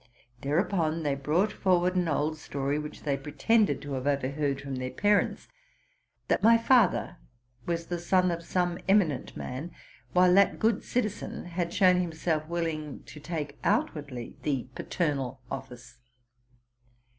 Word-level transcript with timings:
Thereupon 0.41 1.03
they 1.03 1.13
brought 1.13 1.51
forward 1.51 1.95
an 1.95 2.07
old 2.07 2.35
story, 2.35 2.79
which 2.79 3.03
they 3.03 3.15
pretended 3.15 3.83
to 3.83 3.91
haye 3.93 4.07
overheard 4.09 4.59
from 4.59 4.77
their 4.77 4.89
parents, 4.89 5.47
that 6.27 6.41
my 6.41 6.57
father 6.57 7.17
was 7.67 7.85
the 7.85 7.99
son 7.99 8.31
of 8.31 8.41
some 8.41 8.79
eminent 8.89 9.37
man, 9.37 9.69
while 10.13 10.33
that 10.33 10.57
good 10.57 10.83
citizen 10.83 11.45
had 11.45 11.71
shown 11.71 12.01
himself 12.01 12.47
willing 12.47 13.03
to 13.03 13.19
take 13.19 13.59
outwardly 13.63 14.37
the 14.41 14.63
paternal 14.73 15.39
office. 15.51 15.99